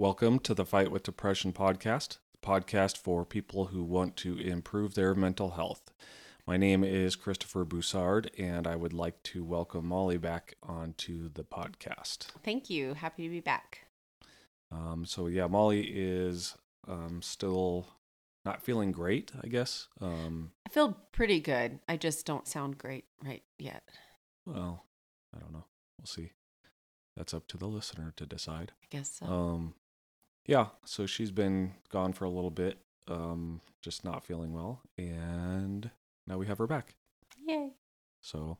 [0.00, 4.94] Welcome to the Fight with Depression podcast, the podcast for people who want to improve
[4.94, 5.92] their mental health.
[6.46, 11.44] My name is Christopher Boussard, and I would like to welcome Molly back onto the
[11.44, 12.28] podcast.
[12.42, 12.94] Thank you.
[12.94, 13.88] Happy to be back.
[14.72, 16.56] Um, so, yeah, Molly is
[16.88, 17.86] um, still
[18.46, 19.88] not feeling great, I guess.
[20.00, 21.78] Um, I feel pretty good.
[21.86, 23.82] I just don't sound great right yet.
[24.46, 24.86] well,
[25.36, 25.66] I don't know.
[25.98, 26.32] We'll see.
[27.18, 28.72] That's up to the listener to decide.
[28.82, 29.26] I guess so.
[29.26, 29.74] Um,
[30.50, 35.88] yeah, so she's been gone for a little bit, um, just not feeling well, and
[36.26, 36.96] now we have her back.
[37.46, 37.70] Yay.
[38.20, 38.58] So,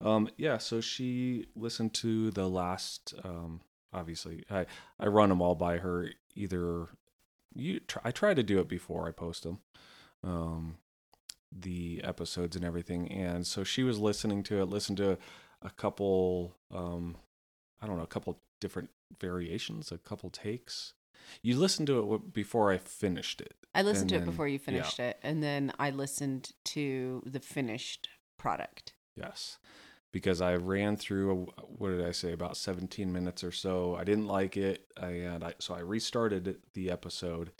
[0.00, 3.14] um, yeah, so she listened to the last.
[3.22, 3.60] Um,
[3.92, 4.66] obviously, I
[4.98, 6.10] I run them all by her.
[6.34, 6.88] Either
[7.54, 9.60] you, try, I try to do it before I post them,
[10.24, 10.78] um,
[11.56, 14.64] the episodes and everything, and so she was listening to it.
[14.64, 15.16] Listened to
[15.62, 16.56] a couple.
[16.74, 17.14] Um,
[17.80, 20.94] I don't know, a couple different variations, a couple takes.
[21.42, 23.54] You listened to it before I finished it.
[23.74, 24.64] I listened to it before you yeah.
[24.64, 28.94] finished it, and then I listened to the finished product.
[29.16, 29.58] Yes.
[30.10, 33.94] Because I ran through, a, what did I say, about 17 minutes or so.
[33.96, 34.86] I didn't like it.
[34.96, 37.50] And I, so I restarted the episode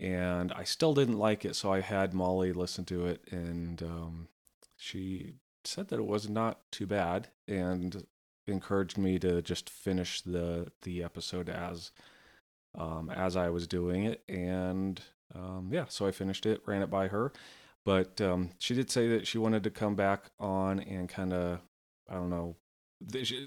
[0.00, 1.54] and I still didn't like it.
[1.54, 4.28] So I had Molly listen to it and um,
[4.76, 5.34] she
[5.64, 8.06] said that it was not too bad and
[8.46, 11.90] encouraged me to just finish the, the episode as,
[12.76, 14.22] um, as I was doing it.
[14.28, 15.00] And
[15.34, 17.32] um, yeah, so I finished it, ran it by her
[17.86, 21.60] but um, she did say that she wanted to come back on and kind of
[22.10, 22.56] i don't know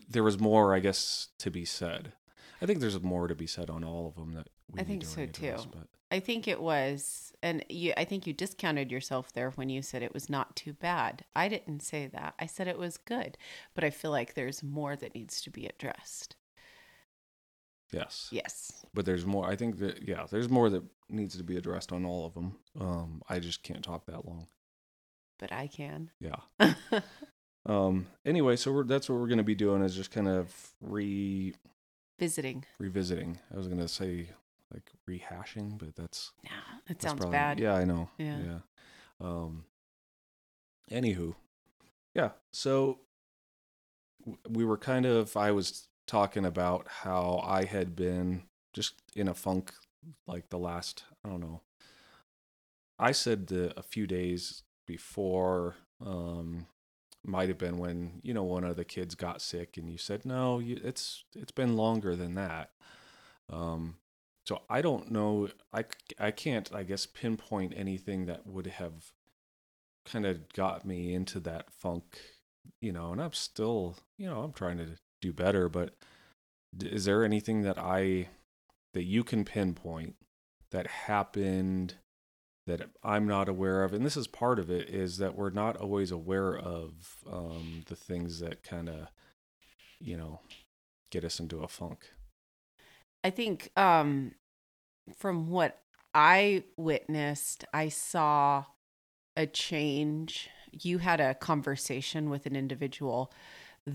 [0.09, 2.13] there was more i guess to be said
[2.61, 5.01] i think there's more to be said on all of them that we I think
[5.01, 5.55] to so, too.
[5.71, 7.93] but I think it was, and you.
[7.95, 11.23] I think you discounted yourself there when you said it was not too bad.
[11.35, 12.33] I didn't say that.
[12.39, 13.37] I said it was good,
[13.75, 16.35] but I feel like there's more that needs to be addressed.
[17.91, 18.85] Yes Yes.
[18.93, 22.05] but there's more i think that yeah there's more that needs to be addressed on
[22.05, 24.47] all of them um, i just can't talk that long
[25.39, 26.11] But I can.
[26.19, 26.35] yeah
[27.65, 30.53] um anyway so we're, that's what we're going to be doing is just kind of
[30.81, 31.53] re
[32.19, 32.65] Visiting.
[32.79, 34.29] revisiting i was going to say
[34.73, 37.59] like rehashing but that's Yeah, it That's sounds probably- bad.
[37.59, 38.07] Yeah, I know.
[38.19, 38.37] Yeah.
[38.39, 38.59] Yeah.
[39.19, 39.65] Um.
[40.91, 41.33] Anywho,
[42.13, 42.29] yeah.
[42.51, 42.99] So
[44.47, 45.35] we were kind of.
[45.35, 48.43] I was talking about how I had been
[48.73, 49.73] just in a funk
[50.27, 51.03] like the last.
[51.23, 51.61] I don't know.
[52.97, 55.75] I said the, a few days before.
[56.03, 56.65] Um,
[57.25, 60.25] might have been when you know one of the kids got sick, and you said
[60.25, 60.59] no.
[60.59, 62.71] You, it's it's been longer than that.
[63.49, 63.97] Um,
[64.47, 65.49] so I don't know.
[65.71, 65.85] I
[66.17, 69.11] I can't, I guess, pinpoint anything that would have
[70.05, 72.19] kind of got me into that funk,
[72.81, 75.95] you know, and I'm still, you know, I'm trying to do better, but
[76.79, 78.29] is there anything that I,
[78.93, 80.15] that you can pinpoint
[80.71, 81.95] that happened
[82.67, 83.93] that I'm not aware of?
[83.93, 87.95] And this is part of it is that we're not always aware of um, the
[87.95, 89.07] things that kind of,
[89.99, 90.41] you know,
[91.11, 92.11] get us into a funk.
[93.23, 94.33] I think um
[95.17, 95.81] from what
[96.13, 98.65] I witnessed, I saw
[99.35, 100.49] a change.
[100.71, 103.31] You had a conversation with an individual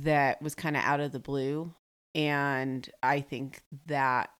[0.02, 1.72] that was kind of out of the blue
[2.14, 4.30] and I think that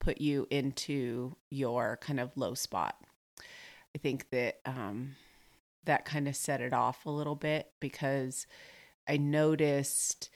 [0.00, 2.96] put you into your kind of low spot.
[3.94, 5.16] I think that um
[5.84, 8.46] that kind of set it off a little bit because
[9.08, 10.30] I noticed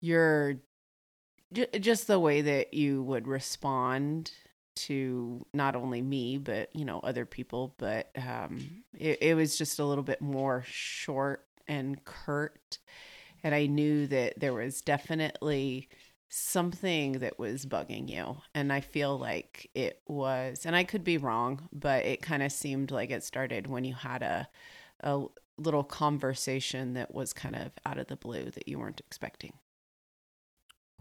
[0.00, 0.56] your
[1.80, 4.30] just the way that you would respond
[4.76, 9.80] to not only me but you know other people but um it, it was just
[9.80, 12.78] a little bit more short and curt
[13.42, 15.88] and i knew that there was definitely
[16.30, 21.16] something that was bugging you and i feel like it was and i could be
[21.16, 24.48] wrong but it kind of seemed like it started when you had a
[25.00, 25.24] a
[25.56, 29.52] little conversation that was kind of out of the blue that you weren't expecting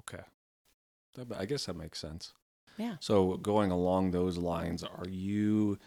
[0.02, 0.24] Okay.
[1.36, 2.34] I guess that makes sense.
[2.78, 2.98] Yeah.
[3.00, 5.80] So going along those lines, are you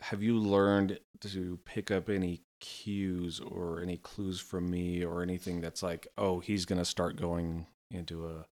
[0.00, 5.60] have you learned to pick up any cues or any clues from me or anything
[5.60, 8.44] that's like, oh, he's going to start going into a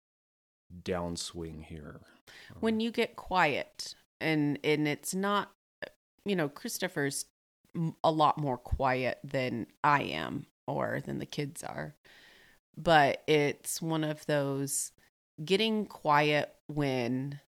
[0.82, 2.00] downswing here?
[2.60, 5.50] when um, you get quiet and and it's not
[6.26, 7.24] you know christopher's
[8.04, 11.96] a lot more quiet than i am or than the kids are.
[12.76, 14.92] But it's one of those
[15.44, 17.40] getting quiet when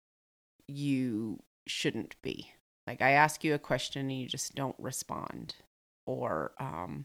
[0.66, 2.52] you shouldn't be.
[2.86, 5.56] Like i ask you a question and you just don't respond
[6.08, 7.04] or um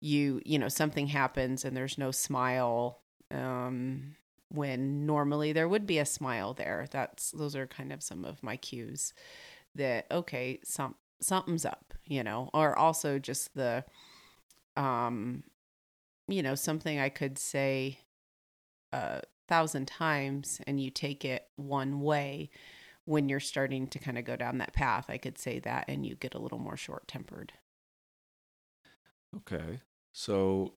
[0.00, 3.00] you you know something happens and there's no smile
[3.32, 4.14] um
[4.52, 6.86] when normally there would be a smile there.
[6.90, 9.14] That's those are kind of some of my cues
[9.76, 13.84] that okay, some something's up, you know, or also just the
[14.76, 15.44] um
[16.28, 17.98] you know, something I could say
[18.92, 22.50] a thousand times and you take it one way
[23.04, 25.06] when you're starting to kind of go down that path.
[25.08, 27.52] I could say that and you get a little more short tempered.
[29.36, 29.80] Okay.
[30.12, 30.74] So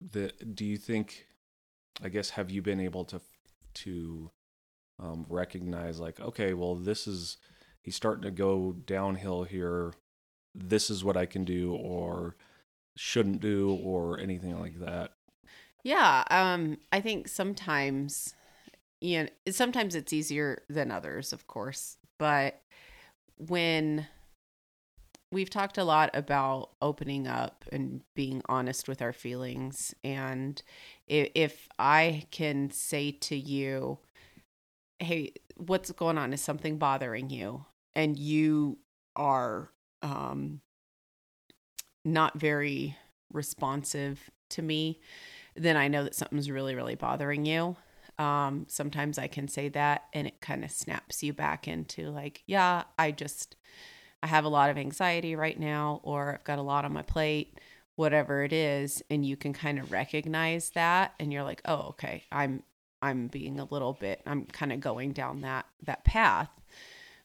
[0.00, 1.26] the do you think
[2.02, 3.20] I guess have you been able to
[3.74, 4.30] to
[4.98, 7.36] um, recognize like okay, well this is
[7.82, 9.92] he's starting to go downhill here.
[10.54, 12.36] This is what I can do or
[12.96, 15.12] shouldn't do or anything like that.
[15.82, 18.34] Yeah, um I think sometimes
[19.00, 22.60] you know, sometimes it's easier than others, of course, but
[23.36, 24.06] when
[25.34, 29.94] we've talked a lot about opening up and being honest with our feelings.
[30.02, 30.62] And
[31.06, 33.98] if, i can say to you
[35.00, 36.32] hey what's going on?
[36.32, 37.66] Is something bothering you?
[37.94, 38.78] and you
[39.16, 39.70] are
[40.02, 40.60] um
[42.04, 42.96] not very
[43.32, 45.00] responsive to me
[45.56, 47.76] then i know that something's really really bothering you.
[48.18, 52.42] Um sometimes i can say that and it kind of snaps you back into like
[52.46, 53.56] yeah i just
[54.24, 57.02] I have a lot of anxiety right now, or I've got a lot on my
[57.02, 57.60] plate,
[57.96, 62.24] whatever it is, and you can kind of recognize that, and you're like, oh, okay,
[62.32, 62.62] I'm
[63.02, 66.48] I'm being a little bit, I'm kind of going down that that path,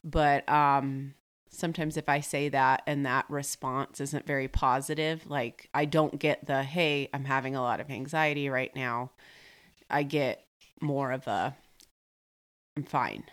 [0.03, 1.13] but um,
[1.49, 6.47] sometimes if I say that and that response isn't very positive, like I don't get
[6.47, 9.11] the hey, I'm having a lot of anxiety right now.
[9.89, 10.45] I get
[10.81, 11.55] more of a
[12.75, 13.23] I'm fine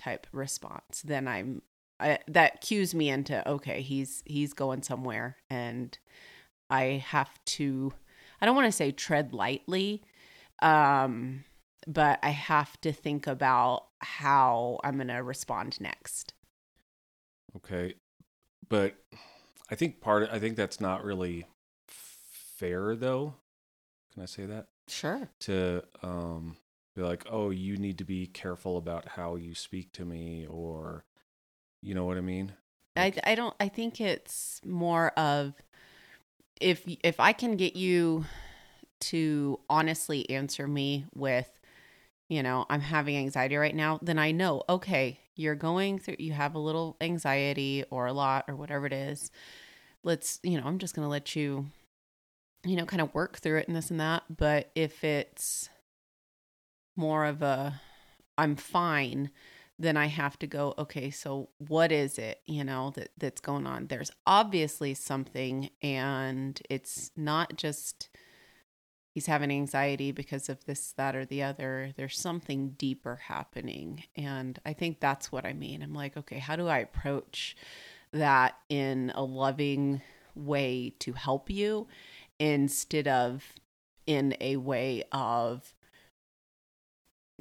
[0.00, 1.62] type response than I'm
[1.98, 5.36] I, that cues me into okay he's he's going somewhere.
[5.48, 5.96] And
[6.68, 7.92] i have to
[8.40, 10.02] i don't want to say tread lightly
[10.60, 11.44] um
[11.86, 16.34] but i have to think about how i'm going to respond next.
[17.56, 17.94] Okay.
[18.68, 18.96] But
[19.70, 21.46] i think part of, i think that's not really
[21.86, 23.34] fair though.
[24.12, 24.66] Can i say that?
[24.88, 25.28] Sure.
[25.40, 26.56] To um
[26.94, 31.04] be like oh you need to be careful about how you speak to me or
[31.86, 32.52] you know what I mean?
[32.96, 35.54] Like, I I don't I think it's more of
[36.60, 38.24] if if I can get you
[38.98, 41.48] to honestly answer me with
[42.28, 46.32] you know, I'm having anxiety right now, then I know, okay, you're going through you
[46.32, 49.30] have a little anxiety or a lot or whatever it is.
[50.02, 51.66] Let's, you know, I'm just going to let you
[52.64, 55.68] you know, kind of work through it and this and that, but if it's
[56.96, 57.80] more of a
[58.36, 59.30] I'm fine,
[59.78, 63.66] then I have to go, okay, so what is it, you know, that that's going
[63.66, 63.88] on?
[63.88, 68.08] There's obviously something and it's not just
[69.12, 71.92] he's having anxiety because of this that or the other.
[71.96, 74.04] There's something deeper happening.
[74.16, 75.82] And I think that's what I mean.
[75.82, 77.56] I'm like, okay, how do I approach
[78.12, 80.00] that in a loving
[80.34, 81.86] way to help you
[82.38, 83.44] instead of
[84.06, 85.74] in a way of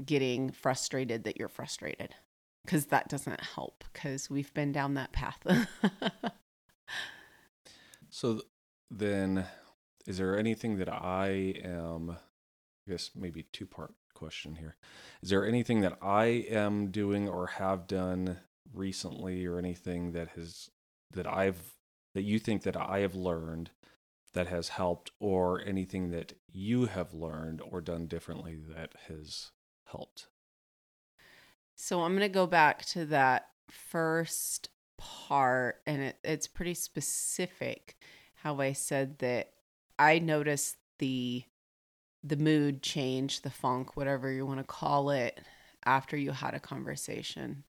[0.03, 2.13] getting frustrated that you're frustrated
[2.65, 5.39] because that doesn't help because we've been down that path.
[8.09, 8.41] so
[8.89, 9.45] then,
[10.05, 14.75] is there anything that I am, I guess maybe two part question here.
[15.21, 18.39] Is there anything that I am doing or have done
[18.73, 20.71] recently or anything that has,
[21.13, 21.75] that I've,
[22.15, 23.69] that you think that I have learned
[24.33, 29.51] that has helped or anything that you have learned or done differently that has
[29.85, 30.27] helped?
[31.75, 37.97] So I'm going to go back to that first part, and it, it's pretty specific
[38.35, 39.51] how I said that
[39.99, 41.43] I noticed the
[42.23, 45.39] the mood change, the funk, whatever you want to call it,
[45.85, 47.63] after you had a conversation.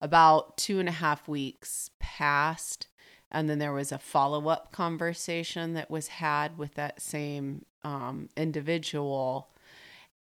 [0.00, 2.86] About two and a half weeks passed,
[3.30, 8.28] and then there was a follow up conversation that was had with that same um,
[8.36, 9.50] individual.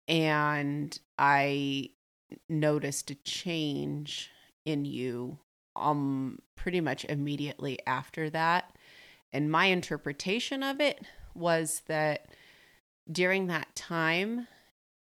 [0.08, 1.90] And I
[2.50, 4.30] noticed a change
[4.66, 5.38] in you
[5.76, 8.76] um pretty much immediately after that.
[9.34, 12.28] And my interpretation of it was that
[13.12, 14.48] during that time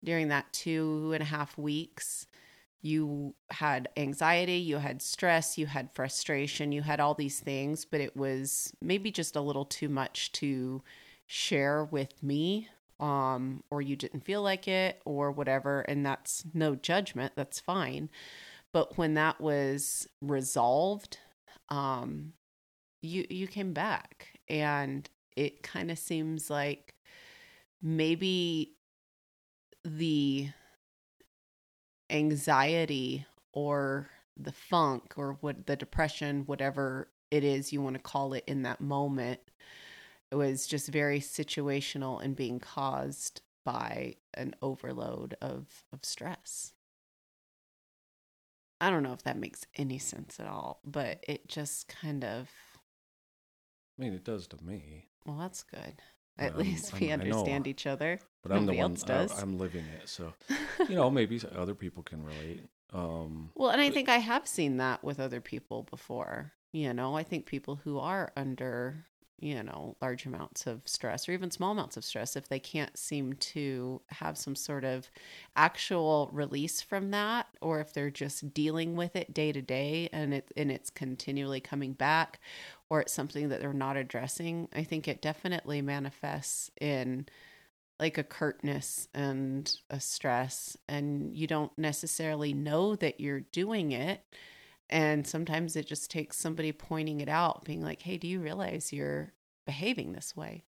[0.05, 2.27] during that two and a half weeks
[2.81, 8.01] you had anxiety you had stress you had frustration you had all these things but
[8.01, 10.83] it was maybe just a little too much to
[11.27, 12.69] share with me
[13.03, 15.81] um, or you didn't feel like it or whatever.
[15.81, 18.09] And that's no judgment, that's fine.
[18.73, 21.19] But when that was resolved,
[21.69, 22.33] um,
[23.03, 26.95] you you came back and it kind of seems like
[27.83, 28.77] maybe
[29.85, 30.49] the
[32.09, 38.33] anxiety or the funk or what the depression, whatever it is you want to call
[38.35, 39.41] it in that moment,
[40.35, 46.73] was just very situational and being caused by an overload of of stress.
[48.81, 52.49] I don't know if that makes any sense at all, but it just kind of
[53.99, 55.07] I mean, it does to me.
[55.27, 55.95] well, that's good.
[56.39, 57.25] At Um, least we I'm- know.
[57.27, 58.19] understand each other.
[58.43, 58.93] But I'm the one.
[59.05, 59.41] I, does.
[59.41, 60.33] I'm living it, so
[60.89, 62.69] you know maybe other people can relate.
[62.93, 66.53] Um, Well, and I think I have seen that with other people before.
[66.73, 69.07] You know, I think people who are under,
[69.43, 72.97] you know, large amounts of stress or even small amounts of stress, if they can't
[72.97, 75.11] seem to have some sort of
[75.57, 80.33] actual release from that, or if they're just dealing with it day to day and
[80.33, 82.41] it and it's continually coming back,
[82.89, 87.27] or it's something that they're not addressing, I think it definitely manifests in
[88.01, 94.25] like a curtness and a stress and you don't necessarily know that you're doing it
[94.93, 98.93] and sometimes it just takes somebody pointing it out being like hey do you realize
[98.93, 99.33] you're
[99.67, 100.65] behaving this way?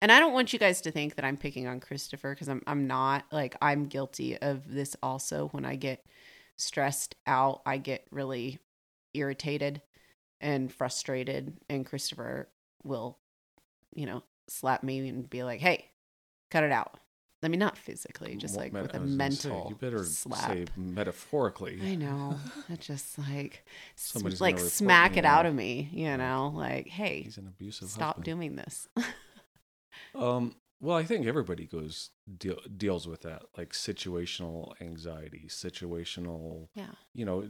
[0.00, 2.62] And i don't want you guys to think that i'm picking on christopher because I'm,
[2.66, 3.24] I'm not.
[3.32, 5.48] Like i'm guilty of this also.
[5.48, 6.04] When i get
[6.56, 8.60] stressed out i get really
[9.12, 9.82] irritated
[10.40, 12.48] and frustrated and christopher
[12.84, 13.18] will
[13.92, 15.90] you know slap me and be like hey
[16.50, 16.98] cut it out
[17.44, 20.50] i mean not physically just like met- with a gonna say, mental you better slap
[20.50, 21.80] say metaphorically.
[21.82, 22.36] I know.
[22.68, 23.64] It just like
[23.96, 27.88] Somebody's like smack it out of me, you know, like, hey, He's an abusive.
[27.88, 28.24] stop husband.
[28.24, 28.88] doing this.
[30.14, 36.68] Um, well, I think everybody goes deal, deals with that, like situational anxiety, situational.
[36.74, 36.92] yeah.
[37.14, 37.48] You know,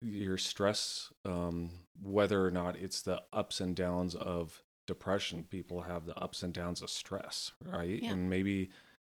[0.00, 1.70] your stress, um,
[2.02, 5.44] whether or not it's the ups and downs of depression.
[5.50, 8.02] People have the ups and downs of stress, right?
[8.02, 8.12] Yeah.
[8.12, 8.70] And maybe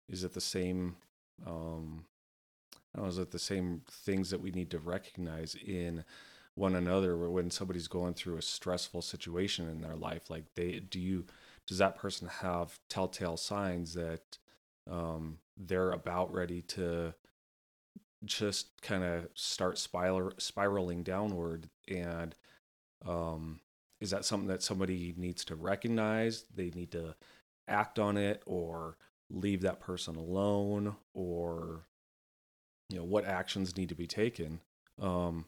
[0.09, 0.95] is it the same?
[1.45, 2.05] Um,
[2.95, 6.03] know, is it the same things that we need to recognize in
[6.55, 10.99] one another when somebody's going through a stressful situation in their life like they do
[10.99, 11.25] you
[11.65, 14.37] does that person have telltale signs that
[14.89, 17.13] um, they're about ready to
[18.25, 22.35] just kind of start spiral, spiraling downward and
[23.07, 23.59] um,
[23.99, 27.15] is that something that somebody needs to recognize they need to
[27.67, 28.97] act on it or
[29.33, 31.81] leave that person alone or
[32.89, 34.61] you know what actions need to be taken.
[35.01, 35.45] Um,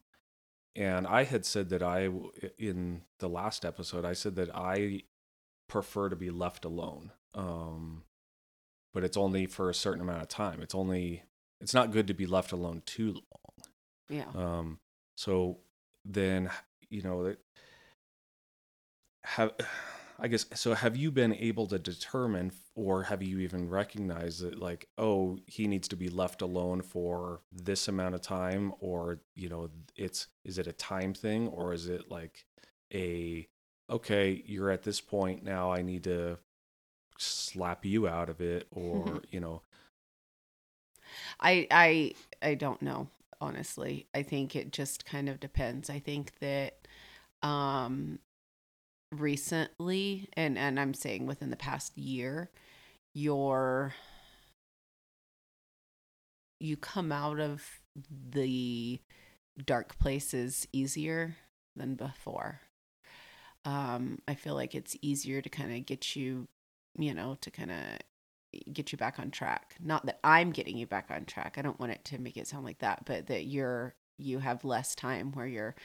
[0.78, 2.10] and i had said that i
[2.58, 5.02] in the last episode i said that i
[5.68, 7.12] prefer to be left alone.
[7.34, 8.04] Um,
[8.94, 10.62] but it's only for a certain amount of time.
[10.62, 11.24] It's only
[11.62, 13.22] it's not good to be left alone too long.
[14.08, 14.26] Yeah.
[14.36, 14.80] um,
[15.16, 15.58] so
[16.04, 16.50] then,
[16.90, 17.40] you know, that
[19.24, 19.54] have
[20.18, 20.74] I guess so.
[20.74, 25.68] Have you been able to determine, or have you even recognized that, like, oh, he
[25.68, 30.58] needs to be left alone for this amount of time, or you know, it's is
[30.58, 32.46] it a time thing, or is it like
[32.94, 33.48] a
[33.90, 36.38] okay, you're at this point now, I need to
[37.18, 39.62] slap you out of it, or you know,
[41.40, 43.08] I I I don't know,
[43.42, 44.08] honestly.
[44.14, 45.90] I think it just kind of depends.
[45.90, 46.88] I think that
[47.44, 48.20] um
[49.12, 52.50] recently and and I'm saying within the past year,
[53.14, 53.94] your
[56.60, 57.64] you come out of
[58.10, 59.00] the
[59.64, 61.36] dark places easier
[61.76, 62.62] than before.
[63.64, 66.48] Um, I feel like it's easier to kind of get you,
[66.98, 69.76] you know, to kind of get you back on track.
[69.84, 71.56] Not that I'm getting you back on track.
[71.58, 74.64] I don't want it to make it sound like that, but that you're you have
[74.64, 75.76] less time where you're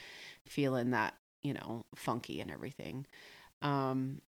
[0.47, 3.07] feeling that, you know, funky and everything.
[3.63, 4.21] Um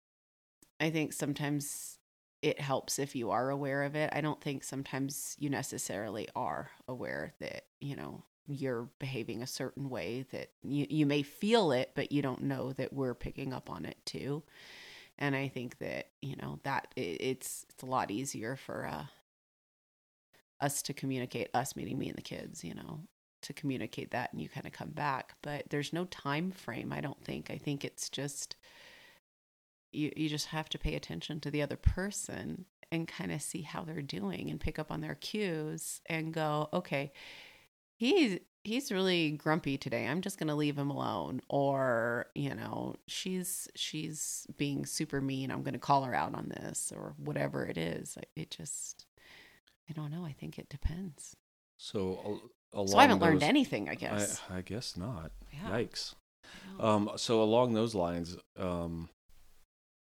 [0.81, 1.99] I think sometimes
[2.43, 4.11] it helps if you are aware of it.
[4.12, 9.90] I don't think sometimes you necessarily are aware that, you know, you're behaving a certain
[9.90, 13.69] way that you, you may feel it, but you don't know that we're picking up
[13.71, 14.43] on it too.
[15.19, 19.05] And I think that, you know, that it, it's, it's a lot easier for uh,
[20.61, 23.00] us to communicate, us meeting me and the kids, you know,
[23.42, 25.35] to communicate that and you kind of come back.
[25.42, 27.50] But there's no time frame, I don't think.
[27.50, 28.56] I think it's just,
[29.92, 33.62] you, you just have to pay attention to the other person and kind of see
[33.62, 37.12] how they're doing and pick up on their cues and go, okay,
[37.97, 40.06] he's he's really grumpy today.
[40.06, 45.50] I'm just going to leave him alone or, you know, she's she's being super mean.
[45.50, 48.18] I'm going to call her out on this or whatever it is.
[48.37, 49.06] It just
[49.88, 50.25] I don't know.
[50.25, 51.37] I think it depends.
[51.78, 54.40] so So I haven't learned anything, I guess.
[54.50, 55.32] I, I guess not.
[55.52, 55.70] Yeah.
[55.70, 56.14] Yikes.
[56.78, 59.08] Um, so along those lines, um,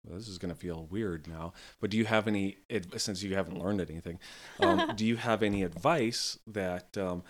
[0.06, 2.58] well, this is going to feel weird now, but do you have any,
[2.96, 4.18] since you haven't learned anything,
[4.60, 7.22] um, do you have any advice that, um,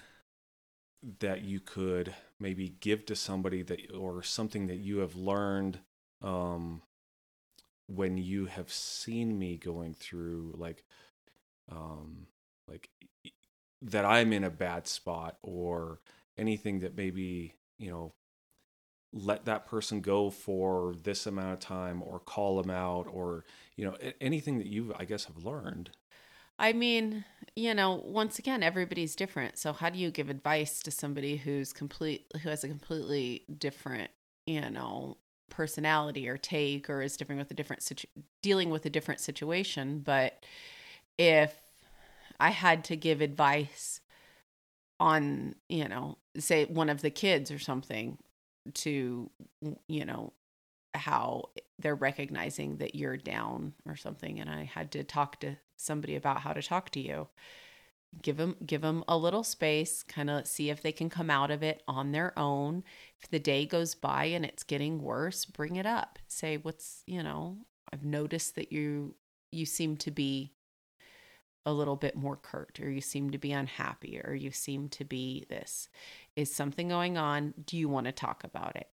[1.21, 5.79] that you could maybe give to somebody that or something that you have learned
[6.23, 6.83] um
[7.87, 10.85] when you have seen me going through like
[11.73, 12.27] um
[12.69, 12.91] like
[13.83, 16.01] that I'm in a bad spot or
[16.37, 18.15] anything that maybe, you know,
[19.13, 23.45] let that person go for this amount of time or call them out or,
[23.77, 25.91] you know, anything that you I guess have learned.
[26.59, 27.25] I mean,
[27.57, 29.59] you know, once again, everybody's different.
[29.59, 34.11] So how do you give advice to somebody who's complete who has a completely different,
[34.47, 35.17] you know,
[35.49, 38.09] personality or take or is different with a different situ-
[38.43, 40.45] dealing with a different situation, but
[41.19, 41.55] if
[42.41, 44.01] I had to give advice
[44.99, 48.19] on, you know, say one of the kids or something
[48.75, 49.31] to,
[49.89, 50.33] you know,
[50.95, 54.41] how they're recognizing that you're down or something.
[54.41, 57.29] And I had to talk to somebody about how to talk to you.
[58.23, 61.53] Give them give them a little space kind of see if they can come out
[61.53, 62.83] of it on their own.
[63.21, 66.19] If the day goes by and it's getting worse bring it up.
[66.27, 67.59] Say what's you know
[67.93, 69.15] i've noticed that you
[69.53, 70.53] you seem to be
[71.67, 75.05] a little bit more curt or you seem to be unhappy or you seem to
[75.05, 75.89] be this
[76.37, 78.89] is something going on do you want to talk about it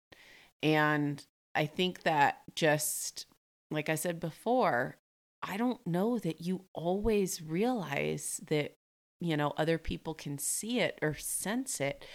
[0.62, 3.26] and i think that just
[3.72, 4.98] like i said before
[5.42, 8.76] I don't know that you always realize that,
[9.20, 12.06] you know, other people can see it or sense it.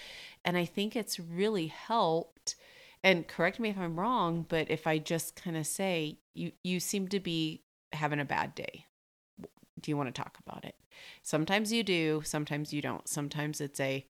[0.44, 2.56] And I think it's really helped.
[3.02, 6.80] And correct me if I'm wrong, but if I just kind of say, you, you
[6.80, 8.87] seem to be having a bad day.
[9.82, 10.76] Do you want to talk about it?
[11.22, 13.06] Sometimes you do, sometimes you don't.
[13.08, 14.06] Sometimes it's a,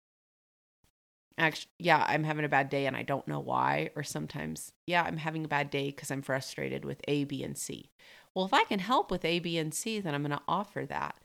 [1.39, 3.91] actually, yeah, I'm having a bad day and I don't know why.
[3.97, 7.57] Or sometimes, yeah, I'm having a bad day because I'm frustrated with A, B, and
[7.57, 7.91] C
[8.35, 10.87] well, if I can help with A, B, and C, then I'm going to offer
[10.87, 11.17] that.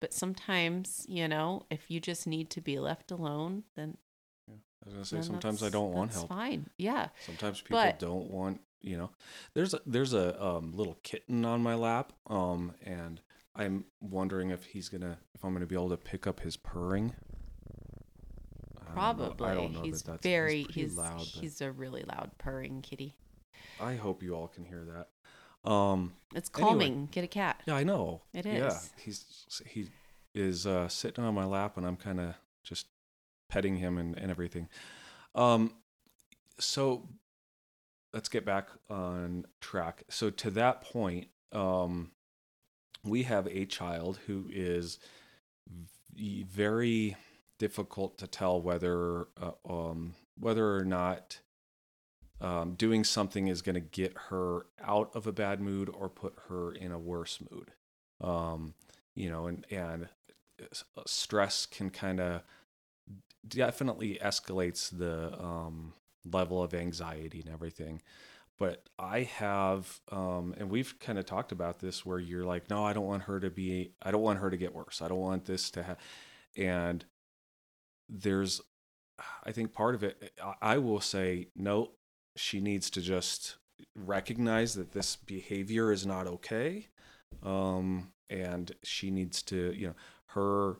[0.00, 3.96] But sometimes, you know, if you just need to be left alone, then.
[4.48, 6.28] I was going to say, sometimes I don't want help.
[6.28, 6.68] fine.
[6.76, 7.08] Yeah.
[7.24, 9.10] Sometimes people but, don't want, you know,
[9.54, 12.12] there's a, there's a um, little kitten on my lap.
[12.28, 13.20] Um, and
[13.56, 17.14] I'm wondering if he's to, if I'm to be able to pick up his purring.
[18.92, 19.46] Probably.
[19.46, 21.20] I don't know, he's that very, he's, he's loud.
[21.20, 23.14] He's a really loud purring kitty.
[23.80, 25.70] I hope you all can hear that.
[25.70, 26.92] Um, it's calming.
[26.92, 27.62] Anyway, Get a cat.
[27.66, 28.22] Yeah, I know.
[28.32, 28.58] It is.
[28.58, 29.88] Yeah, he's he
[30.34, 32.86] is uh, sitting on my lap, and I'm kind of just
[33.48, 34.68] petting him and, and everything.
[35.34, 35.72] Um,
[36.58, 37.08] so
[38.12, 40.04] let's get back on track.
[40.08, 42.12] So to that point, um,
[43.06, 44.98] we have a child who is
[46.18, 47.16] very
[47.58, 51.40] difficult to tell whether uh, um, whether or not
[52.40, 56.34] um, doing something is going to get her out of a bad mood or put
[56.48, 57.72] her in a worse mood.
[58.20, 58.74] Um,
[59.14, 60.08] you know, and and
[60.60, 62.42] uh, stress can kind of
[63.46, 65.94] definitely escalates the um,
[66.30, 68.02] level of anxiety and everything.
[68.58, 72.84] But I have, um, and we've kind of talked about this, where you're like, no,
[72.84, 75.02] I don't want her to be, I don't want her to get worse.
[75.02, 75.98] I don't want this to have,
[76.56, 77.04] and
[78.08, 78.60] there's
[79.44, 81.92] I think part of it, I will say, no,
[82.36, 83.56] she needs to just
[83.94, 86.88] recognize that this behavior is not okay
[87.42, 89.94] um, and she needs to you know
[90.28, 90.76] her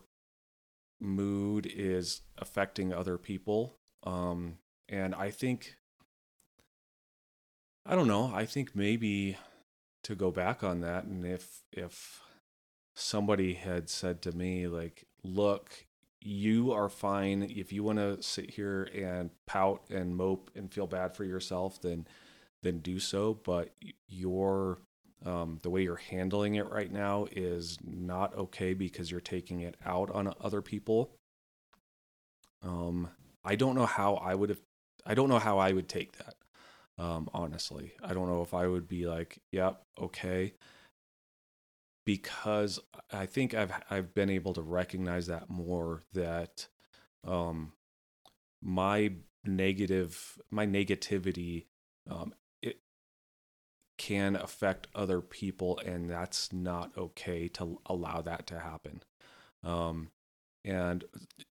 [1.01, 4.59] mood is affecting other people um,
[4.89, 5.77] and i think
[7.87, 9.37] i don't know i think maybe
[10.03, 12.21] to go back on that and if if
[12.95, 15.87] somebody had said to me like look
[16.27, 17.43] you are fine.
[17.45, 21.81] If you want to sit here and pout and mope and feel bad for yourself,
[21.81, 22.07] then
[22.63, 23.35] then do so.
[23.45, 23.71] But
[24.09, 24.79] your
[25.25, 29.77] um, the way you're handling it right now is not okay because you're taking it
[29.85, 31.11] out on other people.
[32.63, 33.11] Um,
[33.45, 34.61] I don't know how I would have.
[35.07, 36.35] I don't know how I would take that.
[36.99, 40.55] Um, honestly, I don't know if I would be like, "Yep, yeah, okay."
[42.07, 42.79] because
[43.13, 46.69] I think I've I've been able to recognize that more that
[47.27, 47.73] um,
[48.63, 49.13] my
[49.45, 51.67] negative my negativity
[52.09, 52.33] um,
[52.63, 52.79] it
[53.99, 59.03] can affect other people and that's not okay to allow that to happen
[59.65, 60.09] um,
[60.65, 61.05] and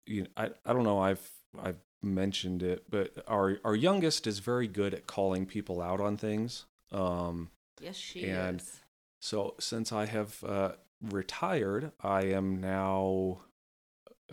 [0.05, 1.29] you know, I I don't know I've
[1.61, 6.17] I've mentioned it but our our youngest is very good at calling people out on
[6.17, 7.49] things um,
[7.81, 8.83] yes she and is
[9.23, 13.39] so since I have uh, retired, I am now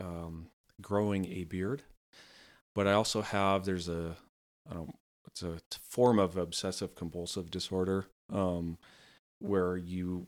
[0.01, 0.49] um,
[0.83, 1.85] growing a beard,
[2.75, 4.17] but I also have there's a
[4.69, 4.97] I don't
[5.29, 8.79] it's a form of obsessive compulsive disorder um,
[9.39, 10.27] where you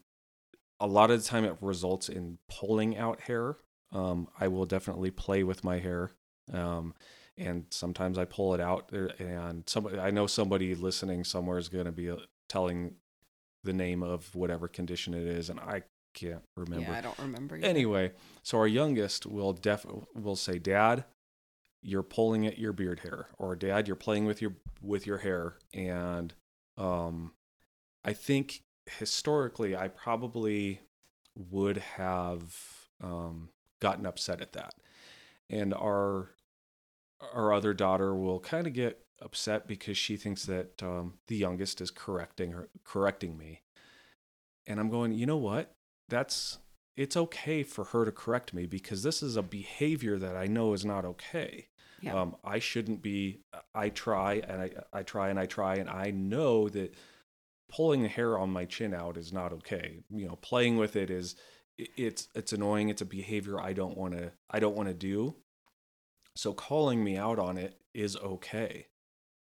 [0.78, 3.56] a lot of the time it results in pulling out hair.
[3.90, 6.12] Um, I will definitely play with my hair
[6.52, 6.94] Um,
[7.36, 11.68] and sometimes I pull it out there and somebody, I know somebody listening somewhere is
[11.68, 12.16] going to be uh,
[12.48, 12.96] telling
[13.64, 15.48] the name of whatever condition it is.
[15.48, 15.82] And I
[16.14, 16.90] can't remember.
[16.90, 17.56] Yeah, I don't remember.
[17.56, 17.66] either.
[17.66, 21.04] Anyway, so our youngest will def will say, "Dad,
[21.82, 25.56] you're pulling at your beard hair," or "Dad, you're playing with your with your hair."
[25.72, 26.34] And
[26.76, 27.32] um,
[28.04, 28.62] I think
[28.98, 30.80] historically, I probably
[31.34, 32.54] would have
[33.02, 33.48] um,
[33.80, 34.74] gotten upset at that,
[35.48, 36.30] and our
[37.34, 41.80] our other daughter will kind of get upset because she thinks that um, the youngest
[41.80, 43.62] is correcting her correcting me.
[44.66, 45.74] And i'm going you know what?
[46.08, 46.58] That's
[46.96, 50.72] it's okay for her to correct me because this is a behavior that i know
[50.72, 51.68] is not okay.
[52.00, 52.20] Yeah.
[52.20, 53.40] um, i shouldn't be
[53.74, 56.94] i try and I, I try and i try and i know that
[57.70, 60.00] pulling the hair on my chin out is not okay.
[60.10, 61.36] You know playing with it is
[61.78, 62.88] it's it's annoying.
[62.88, 65.36] It's a behavior i don't want to i don't want to do
[66.34, 68.86] so calling me out on it is okay.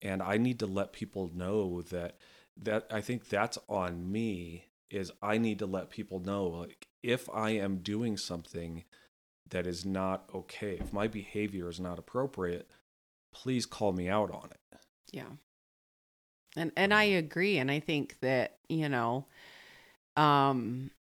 [0.02, 2.18] And I need to let people know that
[2.60, 7.30] that I think that's on me is I need to let people know like if
[7.30, 8.84] I am doing something
[9.50, 12.70] that is not okay, if my behavior is not appropriate,
[13.34, 14.80] please call me out on it.
[15.12, 15.30] Yeah.
[16.56, 19.26] And and I agree and I think that, you know,
[20.16, 20.92] um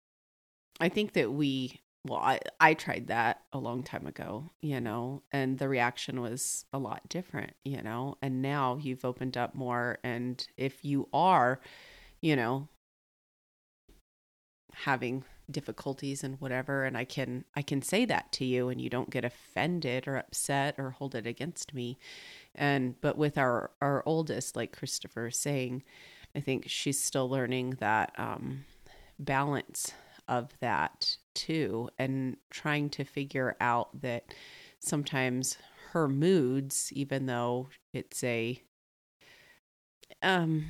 [0.79, 5.23] I think that we well I I tried that a long time ago, you know,
[5.31, 8.17] and the reaction was a lot different, you know.
[8.21, 11.59] And now you've opened up more and if you are,
[12.21, 12.69] you know,
[14.73, 18.89] having difficulties and whatever and I can I can say that to you and you
[18.89, 21.97] don't get offended or upset or hold it against me
[22.53, 25.83] and but with our our oldest like christopher saying
[26.35, 28.65] i think she's still learning that um
[29.17, 29.93] balance
[30.27, 34.33] of that too and trying to figure out that
[34.79, 35.57] sometimes
[35.91, 38.61] her moods even though it's a
[40.21, 40.65] um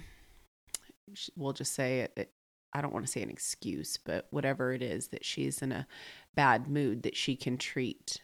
[1.35, 2.31] we'll just say it, it
[2.73, 5.87] i don't want to say an excuse but whatever it is that she's in a
[6.35, 8.21] bad mood that she can treat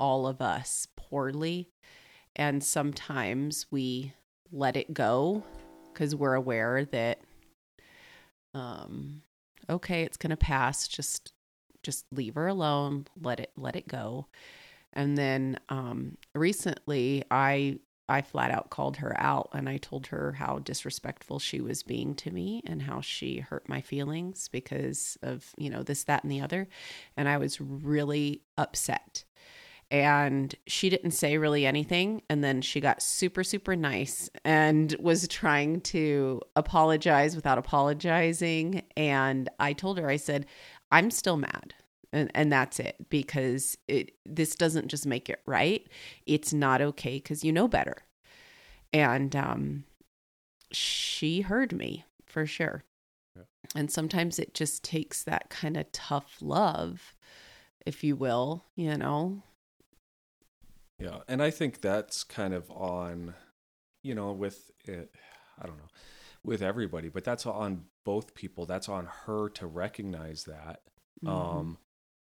[0.00, 1.68] all of us poorly.
[2.34, 4.14] And sometimes we
[4.50, 5.44] let it go
[5.92, 7.20] because we're aware that
[8.54, 9.22] um
[9.70, 11.32] okay it's going to pass just
[11.82, 14.26] just leave her alone let it let it go.
[14.92, 17.78] And then um recently i
[18.08, 22.14] i flat out called her out and i told her how disrespectful she was being
[22.16, 26.32] to me and how she hurt my feelings because of you know this that and
[26.32, 26.68] the other.
[27.16, 29.24] And i was really upset
[29.90, 35.26] and she didn't say really anything and then she got super super nice and was
[35.28, 38.82] trying to apologize without apologizing.
[38.96, 40.46] And i told her i said
[40.92, 41.74] i'm still mad
[42.12, 45.86] and and that's it because it this doesn't just make it right.
[46.26, 48.04] It's not okay cuz you know better.
[48.92, 49.84] And um
[50.72, 52.84] she heard me for sure.
[53.36, 53.42] Yeah.
[53.74, 57.14] and sometimes it just takes that kind of tough love
[57.86, 59.42] if you will you know
[61.00, 63.34] Yeah, and I think that's kind of on,
[64.02, 65.14] you know, with it,
[65.60, 65.88] I don't know,
[66.44, 68.66] with everybody, but that's on both people.
[68.66, 70.82] That's on her to recognize that.
[71.24, 71.28] Mhm.
[71.30, 71.78] Um,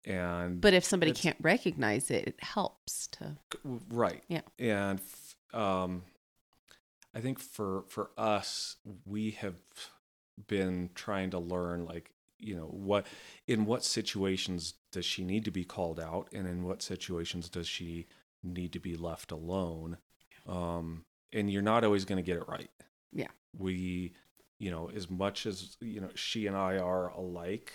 [0.05, 3.37] and But if somebody can't recognize it, it helps to.
[3.65, 4.43] right, Yeah.
[4.59, 6.05] and f- um,
[7.15, 9.55] I think for for us, we have
[10.49, 13.07] been trying to learn like you know what
[13.47, 17.69] in what situations does she need to be called out and in what situations does
[17.69, 18.09] she
[18.45, 19.97] need to be left alone
[20.47, 22.71] um and you're not always going to get it right.
[23.13, 23.29] Yeah.
[23.57, 24.13] we
[24.59, 27.73] you know as much as you know she and i are alike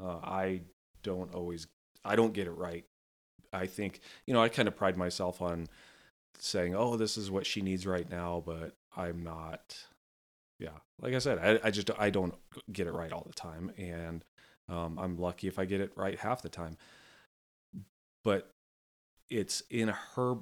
[0.00, 0.62] uh, i
[1.02, 1.66] don't always
[2.04, 2.84] i don't get it right.
[3.52, 5.66] I think you know i kind of pride myself on
[6.38, 9.76] saying oh this is what she needs right now but i'm not
[10.58, 10.78] yeah.
[11.00, 12.34] Like i said i, I just i don't
[12.72, 14.24] get it right all the time and
[14.68, 16.76] um, i'm lucky if i get it right half the time.
[18.22, 18.50] But
[19.30, 20.34] it's in her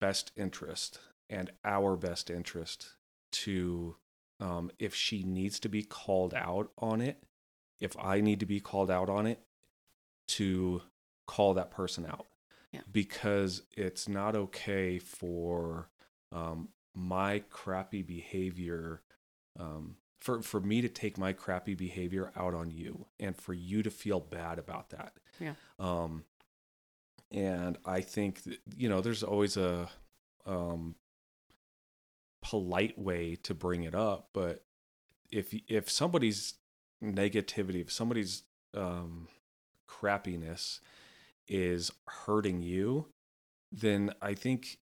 [0.00, 2.90] best interest and our best interest
[3.32, 3.96] to
[4.40, 7.22] um, if she needs to be called out on it
[7.80, 9.40] if i need to be called out on it
[10.28, 10.82] to
[11.26, 12.26] call that person out
[12.72, 12.80] Yeah.
[12.90, 15.88] because it's not okay for
[16.32, 19.02] um, my crappy behavior
[19.58, 23.82] um, for for me to take my crappy behavior out on you and for you
[23.82, 25.54] to feel bad about that Yeah.
[25.78, 26.24] um
[27.30, 28.40] and i think
[28.76, 29.88] you know there's always a
[30.46, 30.94] um
[32.42, 34.64] polite way to bring it up but
[35.30, 36.54] if if somebody's
[37.02, 38.42] negativity if somebody's
[38.74, 39.28] um
[39.88, 40.80] crappiness
[41.48, 43.06] is hurting you
[43.72, 44.78] then I think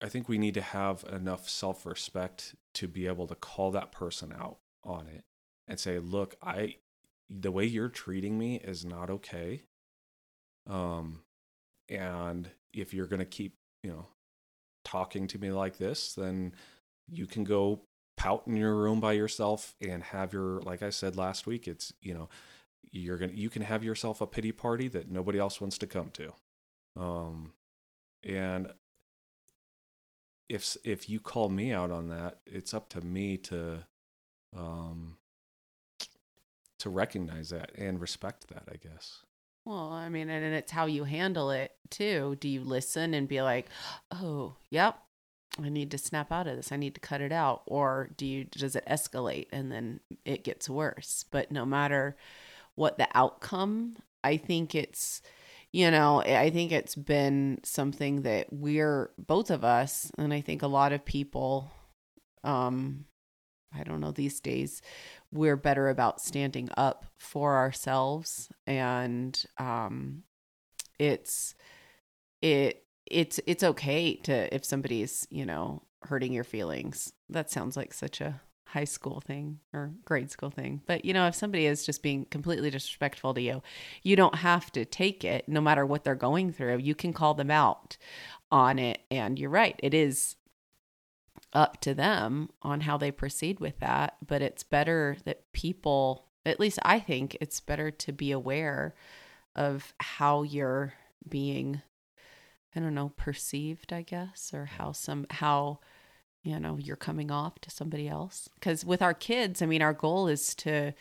[0.00, 4.32] I think we need to have enough self-respect to be able to call that person
[4.32, 5.24] out on it
[5.66, 6.76] and say, "Look, I
[7.28, 9.62] the way you're treating me is not okay."
[10.66, 11.22] Um
[11.88, 14.06] and if you're going to keep, you know,
[14.84, 16.54] talking to me like this, then
[17.08, 17.82] you can go
[18.16, 21.92] pout in your room by yourself and have your like I said last week, it's,
[22.00, 22.28] you know,
[22.90, 25.86] you're going to you can have yourself a pity party that nobody else wants to
[25.86, 26.32] come to.
[26.96, 27.52] Um
[28.24, 28.72] and
[30.48, 33.84] if if you call me out on that, it's up to me to
[34.56, 35.18] um
[36.78, 39.22] to recognize that and respect that, I guess.
[39.68, 42.38] Well, I mean, and it's how you handle it too.
[42.40, 43.66] Do you listen and be like,
[44.10, 44.98] "Oh, yep,
[45.62, 46.72] I need to snap out of this.
[46.72, 50.42] I need to cut it out," or do you does it escalate and then it
[50.42, 51.22] gets worse?
[51.30, 52.16] But no matter
[52.76, 55.20] what the outcome, I think it's
[55.70, 60.62] you know, I think it's been something that we're both of us, and I think
[60.62, 61.70] a lot of people,
[62.42, 63.04] um,
[63.74, 64.82] I don't know, these days,
[65.32, 70.22] we're better about standing up for ourselves, and um,
[70.98, 71.54] it's
[72.40, 77.12] it it's it's okay to if somebody's you know hurting your feelings.
[77.28, 80.82] That sounds like such a high school thing or grade school thing.
[80.86, 83.62] But you know, if somebody is just being completely disrespectful to you,
[84.02, 86.78] you don't have to take it no matter what they're going through.
[86.78, 87.96] You can call them out
[88.50, 89.78] on it and you're right.
[89.82, 90.36] It is
[91.52, 96.60] up to them on how they proceed with that, but it's better that people, at
[96.60, 98.94] least I think it's better to be aware
[99.56, 100.94] of how you're
[101.28, 101.82] being
[102.76, 105.80] I don't know, perceived, I guess, or how some how
[106.42, 108.48] you know you're coming off to somebody else.
[108.54, 110.92] Because with our kids i mean our goal is to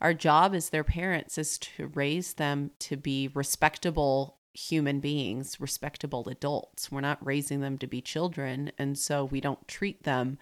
[0.00, 6.28] our job as their parents is to raise them to be respectable human beings respectable
[6.28, 10.38] adults we're not raising them to be children and so we don't treat them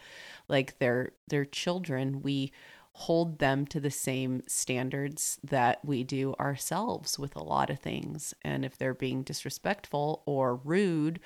[0.49, 2.53] like they're they're children we
[2.95, 8.35] hold them to the same standards that we do ourselves with a lot of things.
[8.43, 11.19] And if they're being disrespectful or rude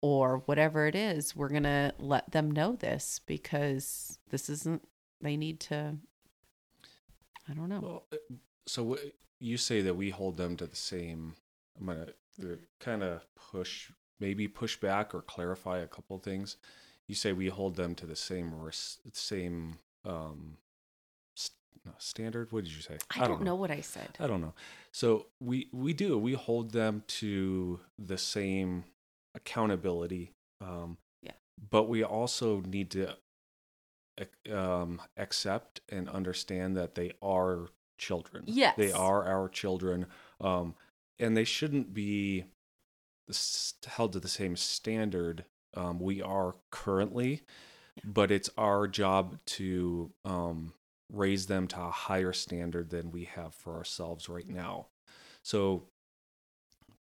[0.00, 4.86] or whatever it is, we're going to let them know this because this isn't,
[5.22, 5.96] they need to,
[7.48, 7.80] I don't know.
[7.80, 8.34] Well, uh,
[8.66, 8.98] so
[9.38, 11.36] you say that we hold them to the same,
[11.78, 12.14] I'm going to
[12.80, 16.56] kind of push, maybe push back or clarify a couple things.
[17.08, 18.52] You say we hold them to the same,
[19.12, 20.56] same, um,
[21.84, 22.50] no, standard.
[22.50, 22.96] What did you say?
[23.10, 23.50] I, I don't, don't know.
[23.50, 23.54] know.
[23.56, 24.08] what I said.
[24.18, 24.54] I don't know.
[24.90, 28.84] So we we do we hold them to the same
[29.34, 30.32] accountability.
[30.62, 31.32] Um, yeah.
[31.70, 33.16] But we also need to
[34.50, 37.68] um, accept and understand that they are
[37.98, 38.44] children.
[38.46, 38.76] Yes.
[38.76, 40.06] They are our children.
[40.40, 40.74] Um,
[41.18, 42.44] and they shouldn't be
[43.86, 45.44] held to the same standard
[45.76, 47.42] um, we are currently,
[48.04, 50.72] but it's our job to um,
[51.12, 54.86] raise them to a higher standard than we have for ourselves right now.
[55.42, 55.84] So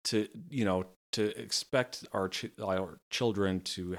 [0.05, 3.97] to you know to expect our ch- our children to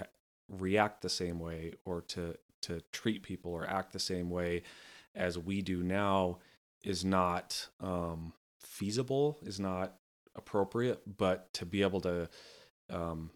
[0.49, 4.63] react the same way or to to treat people or act the same way
[5.15, 6.39] as we do now
[6.85, 9.95] is not um, feasible, is not
[10.35, 11.01] appropriate.
[11.19, 12.29] But to be able to
[12.91, 13.31] um,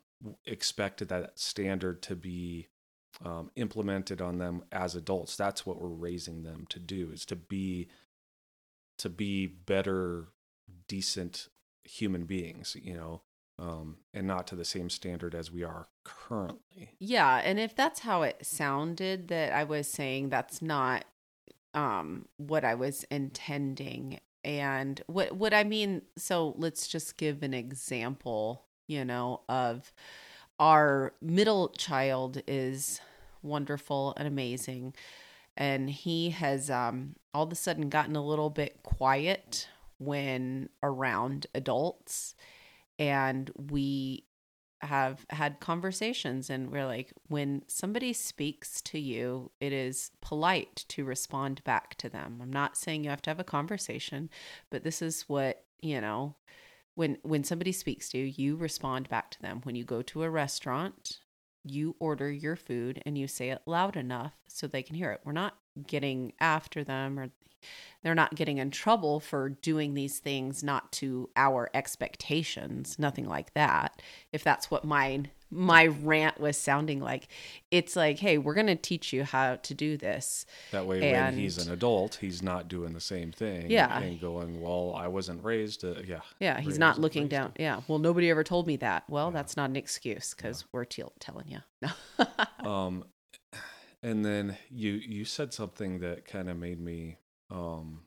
[0.46, 2.68] expect that standard to be
[3.24, 5.36] um, implemented on them as adults.
[5.36, 7.88] That's what we're raising them to do is to be
[8.98, 10.28] to be better,
[10.88, 11.48] decent
[11.84, 12.76] human beings.
[12.80, 13.22] You know,
[13.58, 16.90] um, and not to the same standard as we are currently.
[16.98, 21.04] Yeah, and if that's how it sounded, that I was saying that's not
[21.74, 24.20] um, what I was intending.
[24.44, 29.92] And what what I mean, so let's just give an example, you know, of
[30.58, 33.00] our middle child is
[33.42, 34.94] wonderful and amazing.
[35.56, 41.46] And he has um, all of a sudden gotten a little bit quiet when around
[41.54, 42.34] adults.
[42.98, 44.24] And we
[44.82, 51.04] have had conversations, and we're like, when somebody speaks to you, it is polite to
[51.04, 52.40] respond back to them.
[52.42, 54.30] I'm not saying you have to have a conversation,
[54.70, 56.36] but this is what, you know,
[56.94, 60.22] when when somebody speaks to you you respond back to them when you go to
[60.22, 61.20] a restaurant
[61.64, 65.20] you order your food and you say it loud enough so they can hear it
[65.24, 65.56] we're not
[65.86, 67.28] getting after them or
[68.02, 73.54] they're not getting in trouble for doing these things not to our expectations nothing like
[73.54, 75.22] that if that's what my
[75.54, 77.28] my rant was sounding like
[77.70, 81.36] it's like hey we're going to teach you how to do this That way, when
[81.38, 83.70] he's an adult, he's not doing the same thing.
[83.70, 83.98] Yeah.
[83.98, 86.20] And going, well, I wasn't raised to, yeah.
[86.40, 89.34] yeah he's not looking down to- yeah well nobody ever told me that well Yeah.
[89.34, 91.58] that's not an excuse because we're te- telling you
[92.68, 93.04] Um,
[94.02, 97.18] and then you you said something that kind of made me
[97.50, 98.02] um,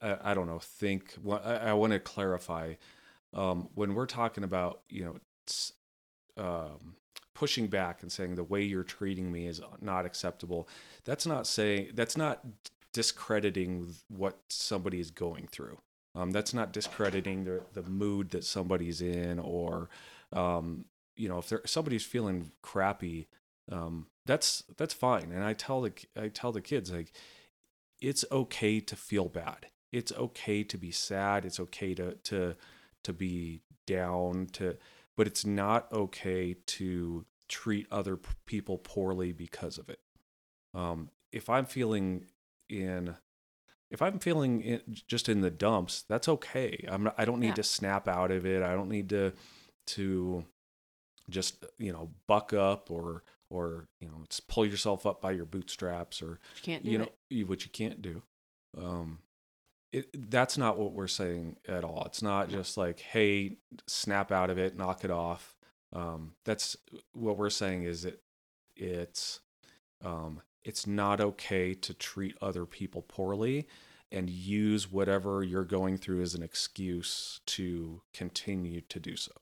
[0.00, 1.14] I, I don't know think.
[1.22, 2.74] wha- I, I want to clarify
[3.34, 5.16] um, when we're talking about you know
[6.36, 6.96] um,
[7.34, 10.68] pushing back and saying the way you're treating me is not acceptable.
[11.04, 12.44] That's not saying that's not
[12.92, 15.78] discrediting what somebody is going through.
[16.14, 19.88] Um, that's not discrediting the the mood that somebody's in or
[20.32, 20.84] um,
[21.16, 23.28] you know if somebody's feeling crappy
[23.70, 25.30] um, that's that's fine.
[25.32, 27.12] And i tell the i tell the kids like
[28.00, 29.66] it's okay to feel bad.
[29.92, 31.44] It's okay to be sad.
[31.44, 32.56] It's okay to to
[33.04, 34.76] to be down to
[35.16, 40.00] but it's not okay to treat other people poorly because of it.
[40.74, 42.26] Um, if i'm feeling
[42.70, 43.14] in
[43.90, 46.84] if i'm feeling in, just in the dumps that's okay.
[46.88, 47.54] I'm not, i don't need Yeah.
[47.54, 48.62] to snap out of it.
[48.62, 49.32] I don't need to
[49.88, 50.44] to
[51.30, 53.22] just you know buck up or
[53.52, 56.98] or you know just pull yourself up by your bootstraps or you can't do you
[56.98, 57.48] know it.
[57.48, 58.22] what you can't do.
[58.76, 59.18] Um
[59.92, 62.04] it, that's not what we're saying at all.
[62.06, 65.54] It's not just like hey snap out of it knock it off.
[65.92, 66.76] Um that's
[67.12, 68.20] what we're saying is that
[68.74, 69.40] it's
[70.04, 73.66] um it's not okay to treat other people poorly
[74.12, 79.32] and use whatever you're going through as an excuse to continue to do so.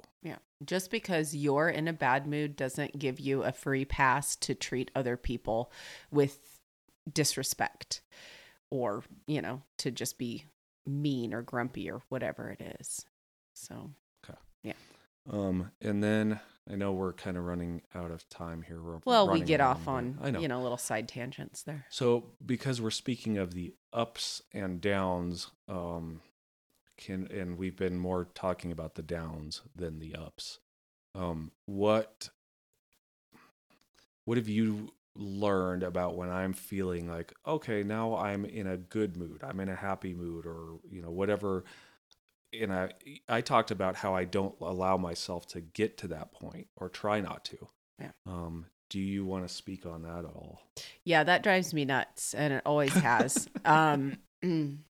[0.65, 4.91] Just because you're in a bad mood doesn't give you a free pass to treat
[4.95, 5.73] other people
[6.11, 6.61] with
[7.11, 8.03] disrespect
[8.71, 10.45] or, you know, to just be
[10.87, 13.07] mean or grumpy or whatever it is.
[13.55, 13.91] So,
[14.63, 14.75] yeah.
[15.31, 18.81] Um, and then I know we're kind of running out of time here.
[18.83, 20.41] We're well, we get off on, I know.
[20.41, 21.87] you know, little side tangents there.
[21.91, 26.21] So because we're speaking of the ups and downs, um,
[27.01, 30.61] can and we've been more talking about the downs than the ups.
[31.15, 32.31] Um, what
[34.25, 39.17] what have you learned about when I'm feeling like okay, now I'm in a good
[39.17, 41.65] mood, I'm in a happy mood, or you know whatever.
[42.53, 42.91] And I
[43.29, 47.21] I talked about how I don't allow myself to get to that point or try
[47.21, 47.69] not to.
[47.99, 48.11] Yeah.
[48.27, 50.61] Um, do you want to speak on that at all?
[51.05, 53.49] Yeah, that drives me nuts and it always has.
[53.65, 54.19] um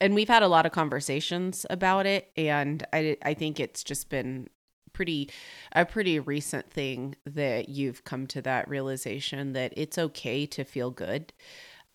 [0.00, 4.08] and we've had a lot of conversations about it and I I think it's just
[4.08, 4.48] been
[4.92, 5.30] pretty
[5.72, 10.90] a pretty recent thing that you've come to that realization that it's okay to feel
[10.90, 11.32] good.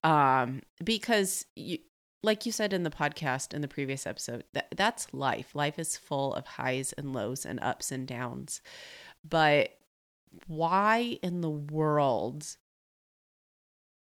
[0.03, 1.79] Um because you
[2.21, 5.55] like you said in the podcast in the previous episode that that's life.
[5.55, 8.61] Life is full of highs and lows and ups and downs.
[9.27, 9.71] But
[10.47, 12.57] why in the world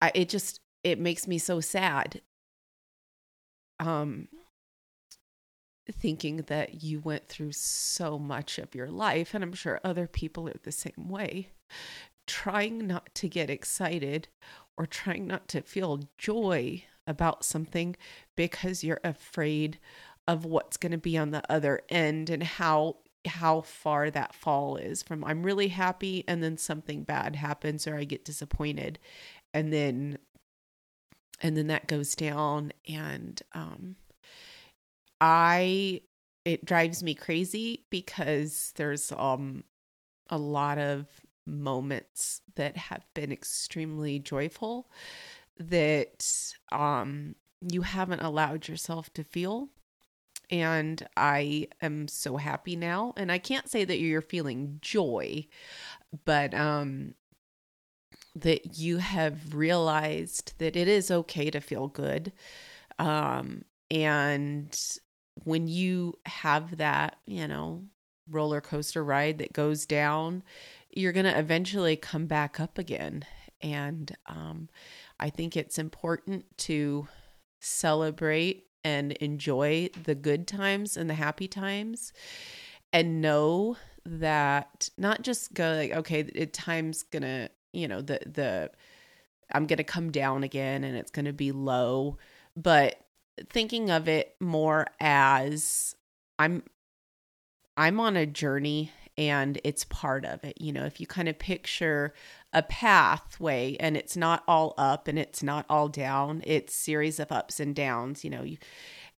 [0.01, 2.21] I, it just it makes me so sad
[3.79, 4.27] um
[5.89, 10.47] thinking that you went through so much of your life and i'm sure other people
[10.49, 11.49] are the same way
[12.27, 14.27] trying not to get excited
[14.77, 17.95] or trying not to feel joy about something
[18.35, 19.79] because you're afraid
[20.27, 24.77] of what's going to be on the other end and how how far that fall
[24.77, 28.99] is from I'm really happy and then something bad happens or I get disappointed
[29.53, 30.17] and then
[31.41, 33.95] and then that goes down and um
[35.19, 36.01] I
[36.45, 39.63] it drives me crazy because there's um
[40.29, 41.07] a lot of
[41.45, 44.89] moments that have been extremely joyful
[45.59, 49.69] that um you haven't allowed yourself to feel
[50.49, 55.47] and I am so happy now and I can't say that you're feeling joy
[56.25, 57.15] but um
[58.41, 62.31] that you have realized that it is okay to feel good.
[62.99, 64.77] Um and
[65.43, 67.83] when you have that you know
[68.29, 70.43] roller coaster ride that goes down
[70.91, 73.23] you're going to eventually come back up again.
[73.61, 74.69] And um
[75.19, 77.07] I think it's important to
[77.59, 82.13] celebrate and enjoy the good times and the happy times
[82.93, 88.71] and know that not just go like okay time's gonna you know the the
[89.53, 92.17] i'm gonna come down again and it's gonna be low
[92.55, 92.99] but
[93.49, 95.95] thinking of it more as
[96.39, 96.63] i'm
[97.77, 100.61] i'm on a journey and it's part of it.
[100.61, 102.13] You know, if you kind of picture
[102.53, 107.31] a pathway and it's not all up and it's not all down, it's series of
[107.31, 108.57] ups and downs, you know, you,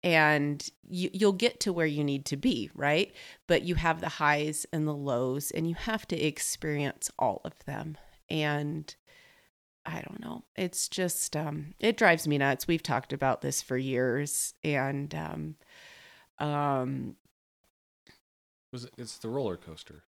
[0.04, 3.12] and you, you'll get to where you need to be, right?
[3.48, 7.52] But you have the highs and the lows, and you have to experience all of
[7.66, 7.98] them.
[8.30, 8.94] And
[9.86, 10.44] I don't know.
[10.56, 12.68] It's just um it drives me nuts.
[12.68, 15.56] We've talked about this for years and um
[16.38, 17.16] um
[18.72, 20.04] Was it, it's the roller coaster?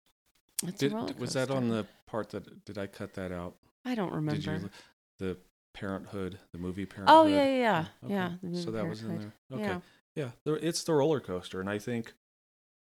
[0.63, 3.55] it's Did, a roller was that on the part that did I cut that out?
[3.85, 4.53] I don't remember.
[4.53, 4.69] You
[5.17, 5.37] the
[5.73, 7.15] Parenthood, the movie Parenthood?
[7.15, 7.85] oh yeah, yeah, yeah.
[8.03, 8.35] Okay.
[8.43, 8.61] Yeah.
[8.61, 9.33] So that was in there.
[9.53, 9.63] Okay.
[9.63, 9.79] Yeah.
[10.15, 12.13] Yeah, it's the roller coaster, and I think,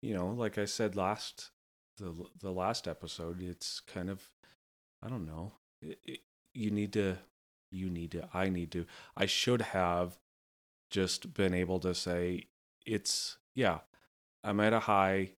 [0.02, 1.52] you know, like I said last
[1.98, 4.30] the the last episode, it's kind of,
[5.04, 6.20] I don't know, it, it,
[6.54, 7.18] you need to,
[7.72, 8.86] you need to, I need to,
[9.16, 10.18] I should have
[10.90, 12.48] just been able to say,
[12.86, 13.80] it's yeah,
[14.44, 15.32] I'm at a high,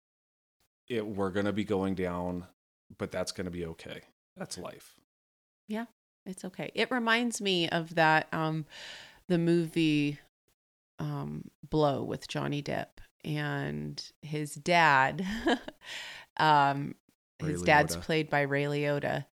[0.89, 2.47] it we're gonna be going down,
[2.99, 4.03] but that's gonna be okay.
[4.37, 4.95] That's life.
[5.69, 5.87] Yeah,
[6.27, 6.71] it's okay.
[6.75, 8.67] It reminds me of that um
[9.29, 10.19] the movie
[10.99, 15.25] um Blow with Johnny Depp and his dad
[16.37, 16.95] um
[17.41, 18.03] Ray his dad's Liotta.
[18.03, 19.27] played by Ray Liotta.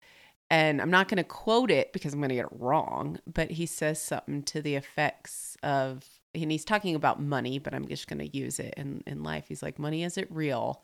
[0.49, 3.51] And I'm not going to quote it because I'm going to get it wrong, but
[3.51, 8.07] he says something to the effects of and he's talking about money, but I'm just
[8.07, 9.45] going to use it in in life.
[9.47, 10.83] He's like money isn't real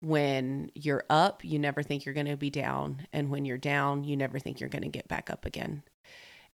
[0.00, 4.04] when you're up, you never think you're going to be down, and when you're down,
[4.04, 5.82] you never think you're going to get back up again.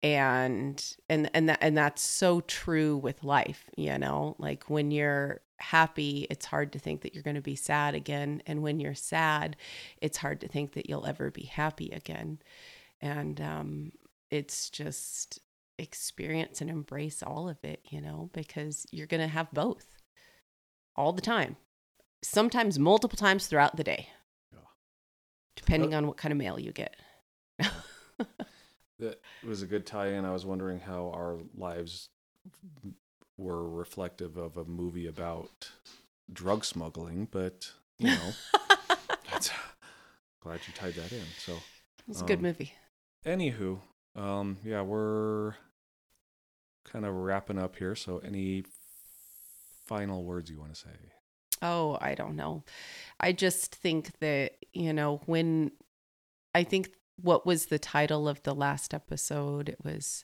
[0.03, 4.35] And and and that and that's so true with life, you know?
[4.39, 8.41] Like when you're happy, it's hard to think that you're going to be sad again,
[8.47, 9.55] and when you're sad,
[10.01, 12.39] it's hard to think that you'll ever be happy again.
[13.01, 13.91] And um
[14.31, 15.39] it's just
[15.77, 19.85] experience and embrace all of it, you know, because you're going to have both
[20.95, 21.55] all the time
[22.21, 24.09] sometimes multiple times throughout the day,
[24.51, 24.59] Yeah.
[25.55, 26.95] depending on what kind of mail you get.
[28.99, 30.25] That was a good tie-in.
[30.25, 32.09] I was wondering how our lives
[33.39, 35.71] were reflective of a movie about
[36.31, 38.31] drug smuggling, but you know,
[39.31, 39.49] that's,
[40.41, 41.23] glad you tied that in.
[41.37, 41.53] So,
[42.07, 42.73] it's a good Um, movie.
[43.25, 43.79] anywho,
[44.15, 45.53] um, yeah, we're
[46.85, 47.95] kind of wrapping up here.
[47.95, 48.63] So, any
[49.85, 50.89] final words you want to say?
[51.61, 52.63] Oh, I don't know.
[53.19, 55.71] I just think that, you know, when
[56.55, 56.89] I think
[57.21, 59.67] what was the title of the last episode?
[59.67, 60.23] It was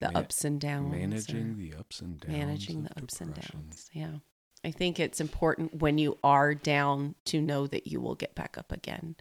[0.00, 0.92] the Ma- ups and downs.
[0.92, 2.32] Managing the ups and downs.
[2.32, 3.90] managing the ups and downs.
[3.92, 4.12] Yeah.
[4.64, 8.58] I think it's important when you are down to know that you will get back
[8.58, 9.16] up again.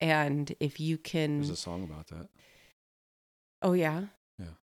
[0.00, 2.28] And if you can There's a song about that.
[3.62, 4.02] Oh yeah.
[4.38, 4.54] Yeah.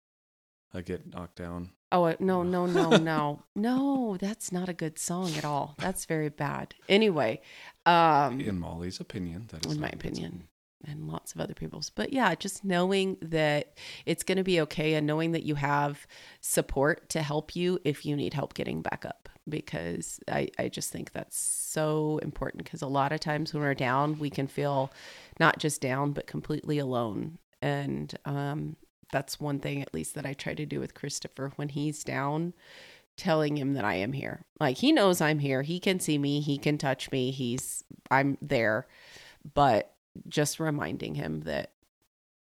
[0.74, 1.72] I get knocked down.
[1.92, 4.18] Oh no no no no no!
[4.20, 5.74] That's not a good song at all.
[5.80, 6.76] That's very bad.
[6.88, 7.42] Anyway,
[7.86, 10.49] um, In Molly's opinion, that is in my opinion.
[10.86, 11.90] And lots of other people's.
[11.90, 16.08] But yeah, just knowing that it's going to be okay, and knowing that you have
[16.42, 19.30] support to help you if you need help getting back up.
[19.48, 22.64] Because I I just think that's so important.
[22.64, 24.92] Because a lot of times when we're down, we can feel
[25.40, 27.38] not just down but completely alone.
[27.62, 28.78] And um,
[29.12, 32.54] that's one thing at least that I try to do with Christopher when he's down
[33.18, 34.46] telling him that I am here.
[34.60, 35.62] Like he knows I'm here.
[35.62, 37.32] He can see me, he can touch me.
[37.32, 38.88] He's I'm there.
[39.54, 39.94] But
[40.28, 41.72] just reminding him that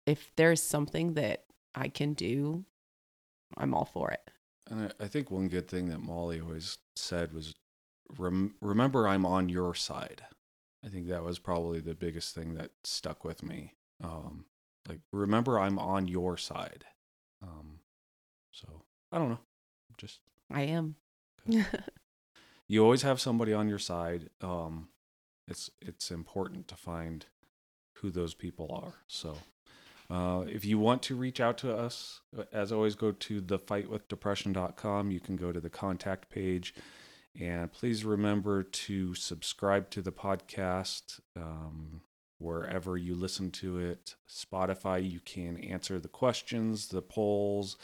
[0.07, 1.45] if there's something that
[1.75, 2.65] I can do,
[3.57, 4.31] I'm all for it.
[4.71, 7.55] And I, think one good thing that Molly always said was,
[8.19, 10.23] Rem- "Remember, I'm on your side."
[10.85, 13.75] I think that was probably the biggest thing that stuck with me.
[14.03, 14.45] Um,
[14.87, 16.85] like, remember, I'm on your side.
[17.43, 17.81] Um,
[18.53, 18.83] so
[19.13, 19.41] I don't know,
[19.97, 20.97] just I am.
[22.69, 24.31] you always have somebody on your side.
[24.41, 24.89] Um,
[25.47, 27.27] it's it's important to find
[28.01, 28.95] who those people are.
[29.07, 29.37] So,
[30.11, 32.21] uh, if you want to reach out to us,
[32.53, 35.11] as always, go to thefightwithdepression.com.
[35.11, 36.75] You can go to the contact page,
[37.39, 42.01] and please remember to subscribe to the podcast um,
[42.39, 44.15] wherever you listen to it.
[44.29, 47.77] Spotify, you can answer the questions, the polls,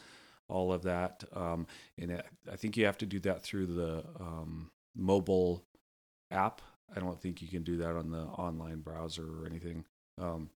[0.49, 1.25] all of that.
[1.35, 1.67] Um,
[1.99, 5.65] and it, I think you have to do that through the um, mobile
[6.31, 6.63] app.
[6.95, 9.85] I don't think you can do that on the online browser or anything.
[10.19, 10.51] Um,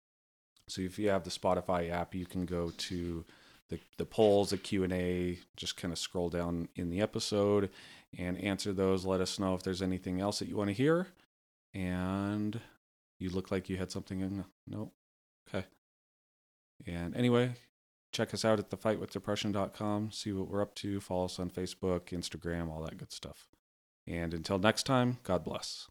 [0.68, 3.26] so if you have the Spotify app, you can go to
[3.70, 5.40] the the polls, the Q and A.
[5.56, 7.70] Just kind of scroll down in the episode
[8.18, 9.06] and answer those.
[9.06, 11.08] Let us know if there's anything else that you want to hear.
[11.74, 12.60] And
[13.20, 14.46] you look like you had something in.
[14.68, 14.92] No,
[15.50, 15.66] okay.
[16.86, 17.54] And anyway,
[18.12, 20.12] check us out at thefightwithdepression.com.
[20.12, 21.00] See what we're up to.
[21.00, 23.48] Follow us on Facebook, Instagram, all that good stuff.
[24.08, 25.88] And until next time, God bless.